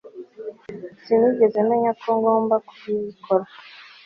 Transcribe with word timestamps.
Sinigeze 1.01 1.57
menya 1.69 1.91
ko 2.01 2.09
ngomba 2.19 2.55
kubikora 2.67 3.45